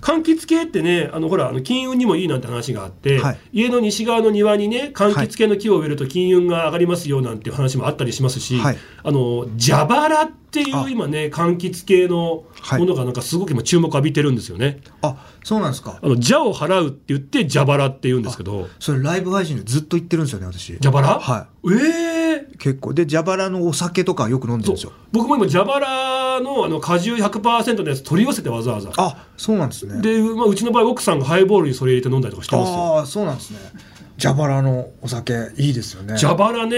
[0.00, 3.38] 柑橘系ってねあのほらあの金運にもいいなんて話があって、はい。
[3.52, 8.78] 家の西側の庭にね柑橘系の木を植えると金運が上がりますよなんていう話もあったりしますし、はい。
[9.02, 10.84] あの蛇腹っていあ。
[10.84, 12.80] う今ね柑橘系のはい。
[12.80, 14.80] ものがなんかすごく今注目浴びてるんですよね。
[15.02, 15.98] あそうなんですか。
[16.02, 18.68] あの蛇を払うって言って蛇腹って言うんですけど。
[18.80, 20.76] それライブ配信でずっと言ってるんですよね私。
[20.78, 21.20] 蛇腹？
[21.20, 22.94] はええい結構。
[22.94, 24.92] で蛇腹のお酒とかよく飲んでるんですよ。
[25.12, 28.90] 僕も今蛇腹のあの果汁100%のやつ取り寄せてわざわざ。
[28.96, 30.00] あそうなんですね。
[30.00, 32.74] で、まあ、うちの場合奥さんがハイボールにそれ入れて飲んだりとかしてますよ。
[32.74, 33.58] ああそうなんですね。
[34.18, 36.16] 蛇腹のお酒いいですよね。
[36.18, 36.76] 蛇腹ね、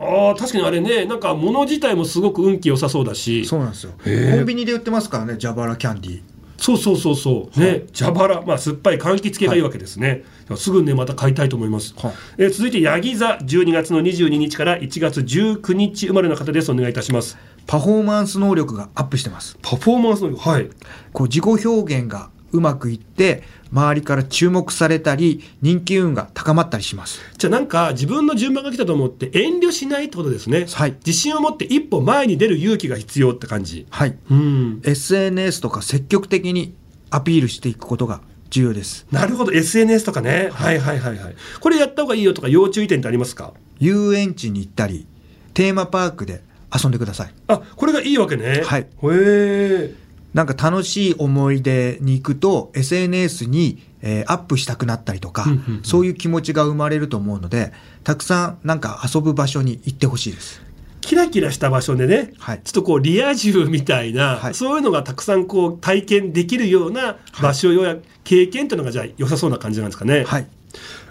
[0.00, 3.44] ああ確かにあれねなんか物自体もすごく運気良さそうだし。
[3.46, 3.92] そうなんですよ。
[3.92, 6.31] コンビニで売ってますからね蛇腹キャンディー
[6.62, 7.60] そうそうそうそう。
[7.60, 7.82] ね。
[7.92, 8.40] 蛇腹。
[8.42, 10.22] まあ酸っぱい柑橘系がいいわけですね、
[10.54, 12.14] すぐねまた買いたいと思います、はい。
[12.38, 13.38] えー続いてヤギ座。
[13.42, 16.70] 12月の22日から1月19日生まれの方です。
[16.70, 17.36] お願いいたします。
[17.66, 19.58] パフォーマンス能力がアップしてます。
[19.60, 20.70] パフォーマンスのはい。
[21.12, 27.20] こう自己表現がうまくいって周りから注目されたり人気運が高まったりします。
[27.38, 30.94] じゃあなんか自分の順番が来たと思って遠慮しないってことですね、はい。
[31.04, 33.86] 自信を持って一歩前に出る勇気が必要って感じ。
[33.90, 34.16] はい。
[34.30, 34.82] うん。
[34.84, 36.74] SNS とか積極的に
[37.10, 39.06] アピールしていくことが重要です。
[39.10, 39.52] なるほど。
[39.52, 40.50] SNS とかね。
[40.52, 40.78] はい。
[40.78, 43.54] はいはいはいこれやった方がいいよとか要注意点ってありますか？
[43.78, 45.06] 遊園地に行ったり
[45.54, 46.42] テーマパークで
[46.74, 47.34] 遊んでください。
[47.48, 48.62] あこれがいいわけね。
[48.64, 48.82] はい。
[48.82, 49.94] へえ
[50.34, 57.72] なんか楽しい思い出に行くと SNS に、えーアップしたくなったりとか、うんうんうんそういう気持ちが生まれると思うので
[58.04, 60.62] たくさんなんか遊ぶ場所に行ってほしいです。
[61.00, 70.24] キラキラした場所でね、はいちょっとこうリア充みたいな、はいそういうのがたくさんこう体験できるような場所や経験というのがじゃあ良さそうな感じなんですかね。
[70.24, 70.46] はい、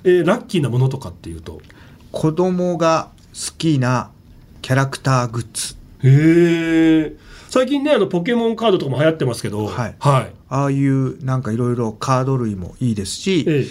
[0.03, 1.61] えーラッキーなものとかっていうと？
[2.11, 4.11] 子供が好きな
[4.61, 7.15] キャラクターグッズへえ。
[7.49, 10.31] 最近ねあのポケモンカードとかも流行ってますけど、はいはい。
[10.49, 13.65] ああいうなんかいろいろカード類もいいですし、え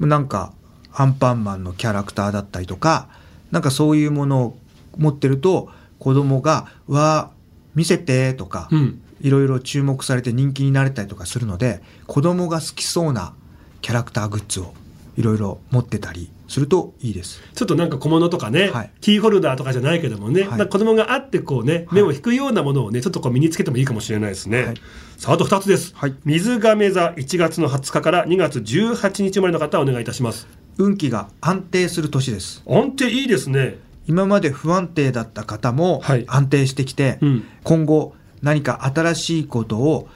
[0.00, 0.52] えなんか
[0.92, 3.08] アンパンマンのキャラクターだったりとか
[3.50, 4.58] なんかそういうものを
[4.96, 7.30] 持ってると子供が「うわ
[7.74, 9.02] 見せて」とか、うん。
[9.22, 13.34] いろいろ注目されて人気になれたりとかするので子供が好きそうな
[13.82, 14.72] キャラクターグッズを
[15.20, 17.40] いろいろ持ってたりするといいです。
[17.54, 24.64] ちょっとなんか小物とかね、はいキーホルダーとかじゃないけどもね、はい子供があってこうね、はい目を引くようなものをね、ちょっとこう身につけてもいいかもしれないですね。
[24.64, 24.74] はい
[25.18, 25.92] さあ、あと2つです。
[25.94, 30.48] はい水亀座1月の20日から2月18日生まれの方お願いいたします。
[30.78, 32.62] 運気が安定する年です。
[32.66, 33.78] 安定いいですね。
[34.06, 40.08] 今まで不安定だった方もはい安定してきて、うん今後何か新しいことを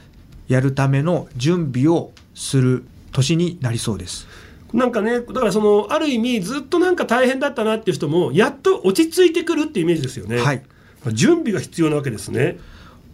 [0.48, 4.26] やるための準備をする年になりそうです。
[4.74, 10.38] なんかね、だからその、ある意味ずっとなんか大変だったなっていう人も、やっと落ち着いてくるっていうイメージですよね。
[10.38, 10.62] はい。
[11.12, 12.58] 準備が必要なわけですね。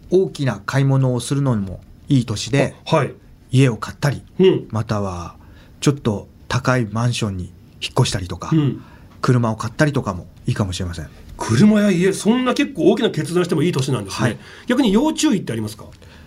[0.09, 3.13] 大きな買い物をするのにもいい年ではい。
[3.51, 4.67] 家を買ったりうん。
[4.71, 5.35] または
[5.81, 7.53] ちょっと高いマンションに引っ
[7.99, 8.81] 越したりとか、うん。
[9.21, 14.29] 車を買ったりとかもいいかもしれません車や家、そんな結構大きな決断してもいい年なんですね。
[14.29, 15.85] はい逆に要注意ってありますか？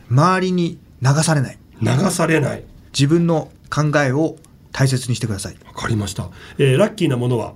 [0.08, 2.64] 周りに流されない流されない。
[2.92, 4.36] 自分の考えを
[4.74, 6.30] 大切にしてください、わかりました。
[6.58, 7.54] えーラッキーなものは、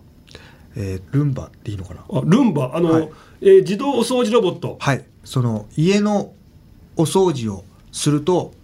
[0.77, 2.05] えールンバでいいのかな？
[2.09, 3.11] あルンバ、あの、はい。
[3.41, 4.77] えー自動お掃除ロボット。
[4.81, 5.05] はい。
[5.25, 6.33] その家の
[6.97, 8.55] お掃除をすると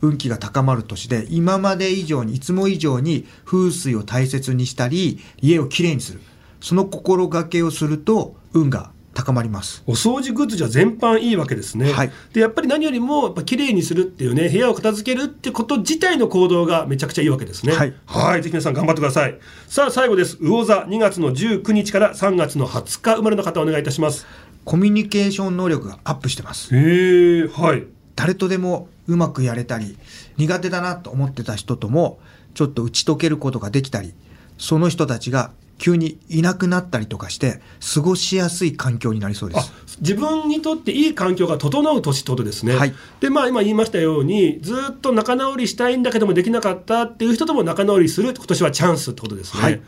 [0.00, 6.20] 運気が高まる年で今まで以上にいつも以上に風水を大切にしたり家をきれいにする。
[6.60, 11.92] その心がけをすると運が高まりますお掃除グッズじゃ全般いいわけですね。
[11.92, 17.74] はいでやっぱり何よりもやっぱ綺麗にするっていうね部屋を片付けるってこと自体の行動がめちゃくちゃいいわけですね。
[17.74, 19.38] はいはいぜひ皆さん頑張ってください。
[19.68, 20.38] さあ最後です。
[20.40, 24.26] 魚座2月の19日から3月の20日生まれの方お願いいたします。
[24.64, 27.84] コミュニケーション能力がアップしてますへえはい。
[28.14, 29.96] 誰とでもうまくやれたり
[30.36, 32.20] 苦手だなと思ってた人とも
[32.54, 34.14] ちょっと打ち解けることができたり
[34.58, 35.50] その人たちが
[35.82, 37.60] 急にいなくなったりとかして
[37.94, 42.76] 過ごしやすい環境になりそうであす自分にとっていい環境が整う年ってことですね。
[42.76, 42.94] はい。
[43.18, 49.62] でまあ今言いましたようにずっと仲直りしたいんだけどもできなかったっていう人とも仲直りする今年はチャンスってことですね。
[49.62, 49.80] はい。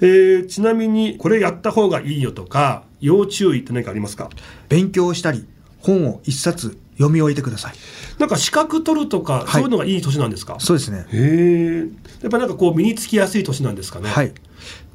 [0.00, 4.30] えーちなみにこれやった方がいいよとか要注意って何かありますか？
[4.70, 5.46] 勉強したり
[5.78, 7.74] 本を一冊読み終えてください。
[8.18, 9.50] なんか資格取るとか、い。
[9.50, 10.56] そういうのがいい年なんですか？
[10.58, 11.06] そうですね。
[11.12, 11.88] へえ
[12.22, 14.08] やっぱなんかこう身につきやすい年なんですかね？
[14.08, 14.32] はい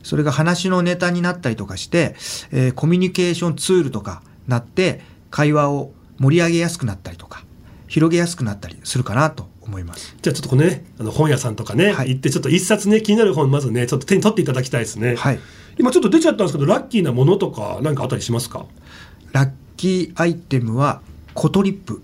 [0.04, 2.16] それが話のネタになったりとかして、
[2.52, 7.44] えーコミュニケーションツールとかなって会話を盛り上げやすくなったりとか
[7.88, 10.16] 広げやすくなったりするかなと思います。
[10.22, 12.10] じゃあちょっとこのねあの本屋さんとかね、はい。
[12.10, 15.16] 行ってちょっと一冊ね気になる本まずねちょっと手に取っていただきたいですね。
[15.16, 15.40] はい。
[15.78, 18.66] 今ちょっと出ちゃったんですけどラッキーなものとか何かあったりしますか？
[19.32, 21.02] ラッキーアイテムは
[21.34, 22.02] ことりっぷ。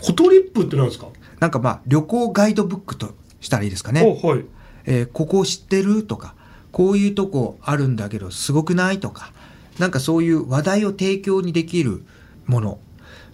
[0.00, 4.44] ことりっぷって何ですか、なんかまあ旅行ガイドブックとしたらいいですかね、おはい。
[4.86, 6.34] えーここ知ってるとか
[6.72, 8.98] こういうとこあるんだけどすごくない？
[8.98, 9.32] とか
[9.78, 12.02] なんかそういう話題を提供にできる
[12.46, 12.78] もの、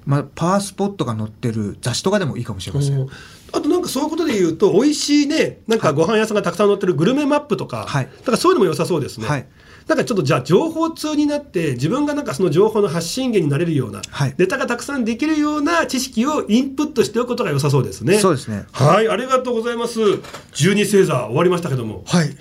[0.05, 3.09] まあ、パワースポットが載ってる雑誌とかでもいいかもしれません、お
[3.53, 8.09] あとなんかそういうことで言うと美味しいねなんかご飯屋さんがたくさん載ってるグルメマップとか、はい。
[8.19, 9.47] だからそういうのも良さそうですね、はい。
[9.87, 14.35] なんかちょっとじゃあ情報通になって自分がなんかその情報の発信源になれるような、はい。
[14.37, 18.19] ネタがたくさんできるような知識をインプットしておくことが良さそうですね。
[18.19, 18.67] そうですね。
[18.73, 20.01] はいありがとうございます。
[20.01, 22.03] 12星座終わりましたけども。
[22.07, 22.37] はい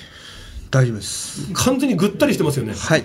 [0.70, 1.54] 大丈夫です。
[1.54, 2.74] 完全にぐったりしてますよね。
[2.74, 3.04] はい。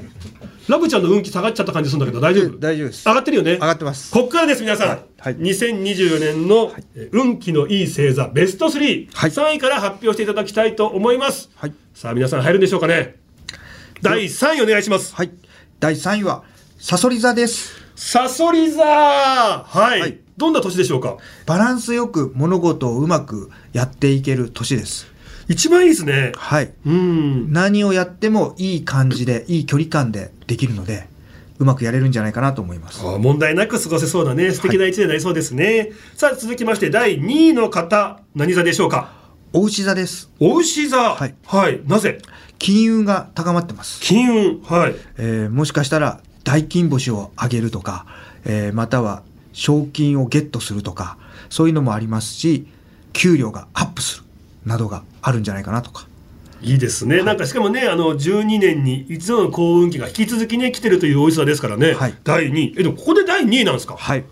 [0.69, 2.59] ラブちゃんの運気下がっちゃった感じするんだけど大丈夫？
[2.59, 3.05] 大丈夫です。
[3.07, 3.53] 上がってるよね。
[3.55, 4.13] 上がってます。
[4.13, 5.37] こっからです皆さん、はいはい。
[5.37, 9.31] 2024年のえー運気のいい星座ベスト3、はい。
[9.31, 11.75] 3位から発表していただきたいと思います、はい。
[11.95, 13.17] さあ皆さん入るんでしょうかね。
[14.03, 15.15] 第3位お願いします。
[15.15, 15.33] はい。
[15.81, 16.45] 第3位は
[16.79, 17.73] サソリ座です。
[17.97, 18.85] サソリ座。
[18.85, 20.19] はい、はい。
[20.37, 21.19] どんな年でしょうか？
[21.45, 25.12] バランスよく物事をうまくやっていける年です
[25.49, 26.33] 一番いいですね。
[26.37, 26.73] はい。
[26.87, 27.53] うん。
[27.53, 31.09] 何をやってもいい感じでいい距離感でできるので
[31.59, 33.07] うまくやれるんじゃないかなと思います。
[33.07, 39.13] あ問題なく過ごせそうなね素敵な一年になりそうですね、さあ続きまして第2位の方何座でしょうか？
[39.53, 40.31] お牛座です。
[40.41, 41.15] お牛座。
[41.15, 41.35] はい。
[41.47, 42.19] はい、なぜ？
[42.59, 44.63] 金運が高まってます、金運。
[44.63, 44.95] はい。
[45.19, 48.07] えーもしかしたら大金星を上げるとか、
[48.45, 51.19] えーまたは賞金をゲットするとか
[51.51, 52.67] そういうのもありますし
[53.13, 54.25] 給料がアップする
[54.65, 56.07] などがあるんじゃないかなとか。
[56.63, 62.15] いいですね、なんかしかもね、あの12年に一度の幸運期が引き続きね、来てるというおいしさですからね、はい。
[62.23, 64.25] 第2位、えでもここで第2位なんですか、はい。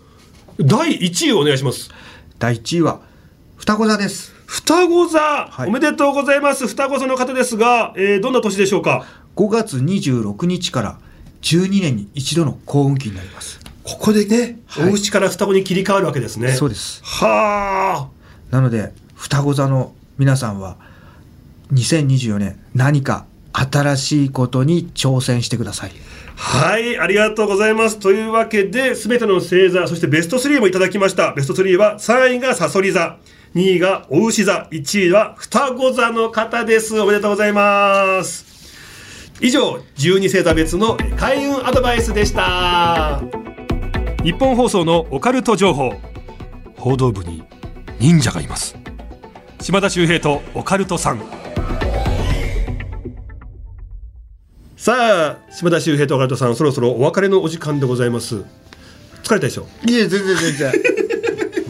[0.57, 1.91] 第1位お願いします。
[2.39, 3.01] 第1位は
[3.57, 4.33] 双子座です。
[4.45, 5.67] 双子座、はい。
[5.67, 10.99] おめでとうございます、双子座の方ですが、えーどんな年でしょうか、5月26日から
[11.41, 13.59] 12年に一度の幸運期になります。
[13.83, 14.89] ここでね、はい。
[14.89, 16.53] お家から双子に切り替わるわけですね。
[16.53, 17.01] そうです。
[17.03, 20.77] はあ、なので双子座の皆さんは
[21.73, 25.91] 2024年何か新しいことに挑戦してください
[26.35, 27.99] はい、ありがとうございます。
[27.99, 31.33] というわけで、すべての星座、そしてベスト3もいただきました。
[31.33, 33.17] ベスト3は、3位がサソリ座、
[33.53, 36.99] 2位がお牛座、1位は双子座の方です。
[36.99, 38.45] おめでとうございます。
[39.39, 43.21] 以上、12星座別の開運アドバイスでした。
[44.23, 45.93] 日本放送のオカルト情報。
[46.77, 47.43] 報道部に
[47.99, 48.80] 忍者がいます。
[49.61, 51.21] 島田秀平とオカルトさん。
[54.75, 58.37] さあ島田秀平とオカルトさんそろそろお別れのお時間でございます。
[59.23, 59.67] 疲れたでしょ？
[59.87, 60.73] いえ全然全然。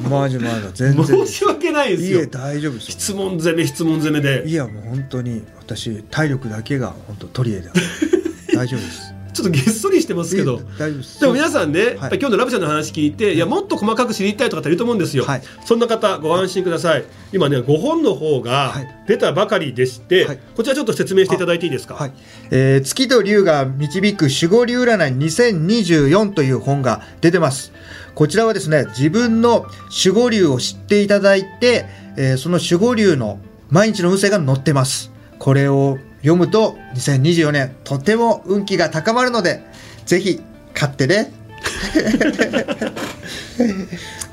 [0.10, 2.19] マジマジ全然申し訳ないですよ。
[2.21, 2.91] いえ大丈夫ですよ。
[2.91, 4.43] 質問攻め質問攻めで。
[4.47, 7.80] いやもう本当に私体力だけが本当取り柄で
[8.56, 10.62] 大丈夫ですちょっとげっそりしてますけど。
[10.78, 11.20] 大丈夫です。
[11.20, 15.44] でも皆さんね、やっぱり今日のラブちゃんの話聞いて、いやもっと細かく知りたいとかっていると思うんですよ、はい。
[15.65, 17.06] そんな方ご安心ください。
[17.32, 18.88] 今ね5本の方がはい。
[19.08, 20.39] 出たばかりでして、はい。
[20.56, 22.13] こちらちょっと説明していただいていいですか、はい、
[22.52, 27.72] えー月と龍が導く守護龍占い2024という本が出てます。
[28.15, 29.65] こちらはですね、自分の
[30.06, 31.86] 守護龍を知っていただいて、
[32.17, 33.39] えーその守護龍の
[33.70, 35.12] 毎日の運勢が載ってます。
[35.39, 39.62] これを読むと2024年とても運気が高まるので、
[40.06, 40.42] ぜひ
[40.74, 41.32] 買ってね。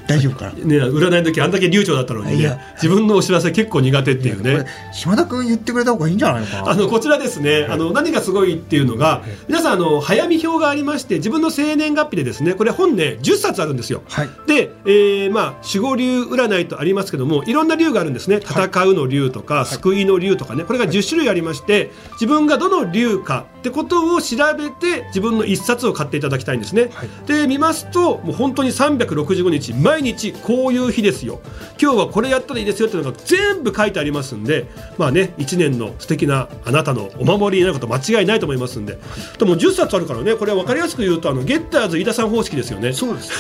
[0.08, 0.52] 大丈夫かな？
[0.52, 2.58] ね、占いの時あんだけ流暢だったのにねいや。
[2.74, 4.66] 自分のお知らせ結構苦手っていうね。
[4.92, 6.70] 島田君言ってくれた方がいいんじゃないのかな？
[6.70, 14.02] あのこちらですね、あの何がすごいっていうのが、皆さんあの早見表がありまして、自分の生年月日でですね、これ本ね10冊あるんですよ。
[14.08, 14.28] はい。
[14.46, 18.36] で、えーまあ守護竜占いとありますけども、いろんな竜があるんですね。
[18.36, 26.90] 戦うの竜とか、救いの竜とかね、これが10種類ありまして、自分がどの竜かってことを調べて自分の一冊を買っていただきたいんですね。
[26.92, 27.08] はい。
[27.26, 31.40] で見ますと、もう本当に365日毎日こういう日ですよ。
[31.80, 38.98] 今日はこれやったらいいですよっていうのが全部書いてありますんで、まあね1年の素敵なあなたのお守りになること間違いないと思いますんで。
[39.38, 42.92] でも10冊あるからね、これは分かりやすく言うとあのゲッターズ飯田さん方式ですよね。
[42.92, 43.32] そうです。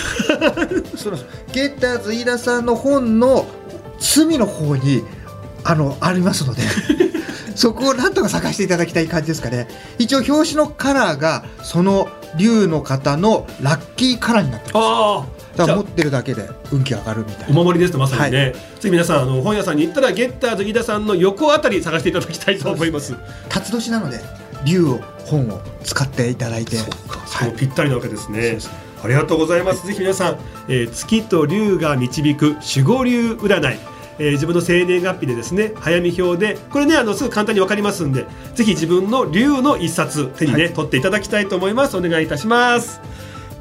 [0.96, 1.18] そう。
[1.52, 3.46] ゲッターズ飯田さんの本の
[3.98, 5.02] 隅の方に
[5.64, 6.62] あのありますので。
[7.58, 9.66] そこをなんとか探していただきたい感じですかね。
[9.98, 14.84] 一応表紙のカラーがその竜の方のラッキーカラーになってます。
[14.84, 15.37] ああ。
[15.66, 17.62] だ持ってるだけで運気上がるみたいおな。
[17.64, 23.14] 守りですとまさにね、ぜひ皆さんあの本屋さんに行ったらゲッターズ飯田さんの横あたり探していただきたいと思います。
[23.48, 24.20] 辰年なので
[24.64, 26.76] 竜を本を使っていただいて。
[26.76, 26.84] そ
[27.38, 28.58] はいうぴったりなわけですね。
[29.02, 29.86] ありがとうございます。
[29.86, 33.78] ぜひ皆さん、えー月と竜が導く守護竜占い。
[34.20, 43.00] えー自分の生年月日でですね早見表でこれねあのすぐ簡単にわかりますんでぜひ自分の竜の一冊手にね、はい取っていただきたいと思いますお願いいたします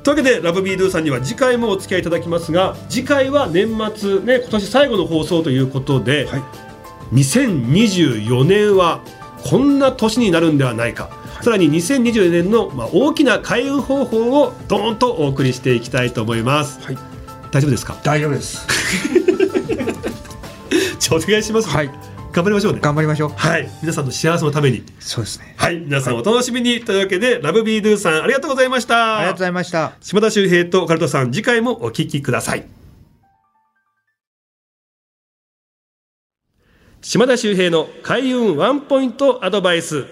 [0.04, 6.44] というわけでラブビードゥさんには次回もお付き合いいただきますが次回は年末ね今年最後の放送ということで、はい。
[7.14, 9.02] 2024年は
[9.44, 11.10] こんな年になるんではないか、
[11.42, 16.98] さらに2024年の、まあ、大きな開運方法をドーンとお送りしていきたいと思います、はい。
[17.52, 17.96] 大丈夫ですか？
[18.04, 18.68] 大丈夫です。
[21.00, 22.80] じゃあお願いします、はい頑張りましょうね。
[22.80, 23.30] 頑張りましょう。
[23.36, 23.68] はい。
[23.82, 24.84] 皆さんの幸せのために。
[25.00, 25.56] そうですね。
[25.58, 25.80] はい。
[25.80, 29.18] 皆さんお楽しみに、というわけでラブビードゥさんありがとうございました。
[29.18, 29.94] ありがとうございました。
[30.02, 32.68] 島田秀平とオカルトさん次回もお聞きください。
[37.02, 40.06] 島田秀平の開運ワンポイントアドバイス。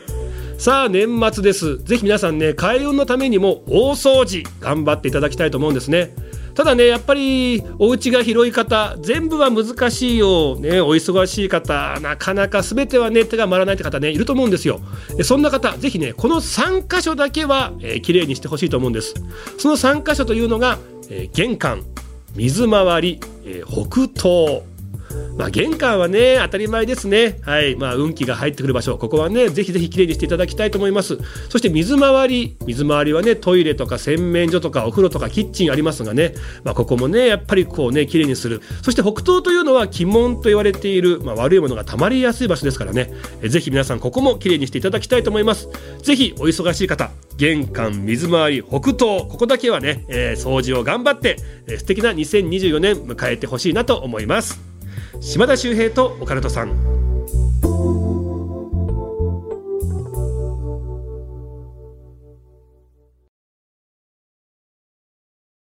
[0.58, 1.78] さあ年末です。
[1.84, 6.16] ぜひ皆さんね開運のためにも大掃除頑張っていただきたいと思うんですね
[6.56, 14.80] ただねやっぱりお家が広い方全部は難しいよ、ね、お忙しい方なかなか全てはね手が回らないって方ねいると思うんですよ。
[15.24, 19.16] そんな方是非ねこの3箇所だけは、えー、きれいにしてほしいと思うんです。
[19.58, 21.84] その3箇所というのが、えー玄関
[22.36, 24.75] 水回り、えー北東。
[25.38, 27.40] まあ、玄関はね当たり前ですね。
[27.42, 27.76] はい。
[27.76, 28.98] まあ運気が入ってくる場所。
[28.98, 31.18] ここはねぜひぜひきれいにしていただきたいと思います。
[31.50, 32.58] そして水回り。
[32.66, 38.62] 水回りはねトイレとか洗面所とかお風呂とかキッチンありますがね、まあ、ここもねやっぱりこうねきれいにする。
[38.82, 43.12] そして北東というのは鬼門と言われている、まあ、悪いものが溜まりやすい場所ですからね。
[43.42, 45.68] えぜひ皆さんここもきれいにしていただきたいと思います。
[46.02, 54.75] ぜひお忙しい方玄関水回り北東ここだけはね、えー掃除を頑張って、えー素敵な2024年迎えてほしいなと思います。
[55.20, 57.05] 島田秀平とオカルトさん。